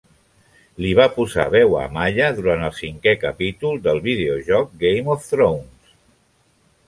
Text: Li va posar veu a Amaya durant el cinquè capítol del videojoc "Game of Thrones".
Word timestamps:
Li 0.83 0.93
va 0.99 1.05
posar 1.17 1.43
veu 1.55 1.75
a 1.79 1.81
Amaya 1.89 2.29
durant 2.39 2.63
el 2.69 2.73
cinquè 2.79 3.13
capítol 3.25 3.77
del 3.89 4.01
videojoc 4.09 4.71
"Game 4.85 5.13
of 5.17 5.29
Thrones". 5.35 5.93